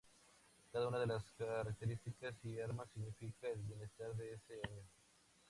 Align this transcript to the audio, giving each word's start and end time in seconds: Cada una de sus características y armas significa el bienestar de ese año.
Cada 0.73 0.87
una 0.87 0.97
de 0.97 1.19
sus 1.19 1.31
características 1.37 2.33
y 2.43 2.59
armas 2.59 2.89
significa 2.91 3.49
el 3.49 3.61
bienestar 3.61 4.15
de 4.15 4.33
ese 4.33 4.55
año. 4.67 4.81